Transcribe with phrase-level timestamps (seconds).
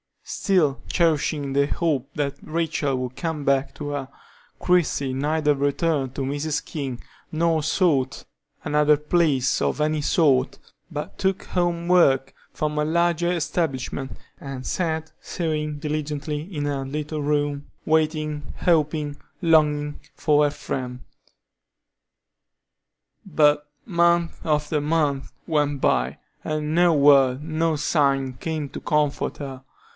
[0.23, 4.09] Still cherishing the hope that Rachel would come back to her,
[4.59, 6.63] Christie neither returned to Mrs.
[6.63, 8.23] King nor sought
[8.63, 10.57] another place of any sort,
[10.89, 17.21] but took home work from a larger establishment, and sat sewing diligently in her little
[17.21, 21.01] room, waiting, hoping, longing for her friend.
[23.25, 29.63] But month after month went by, and no word, no sign came to comfort her.